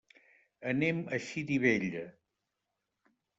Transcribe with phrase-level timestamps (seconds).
[0.71, 2.03] Anem a Xirivella.